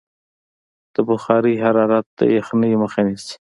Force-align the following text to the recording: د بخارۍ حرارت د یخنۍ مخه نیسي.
د 0.93 0.95
بخارۍ 1.07 1.55
حرارت 1.63 2.05
د 2.19 2.19
یخنۍ 2.37 2.73
مخه 2.81 3.01
نیسي. 3.07 3.35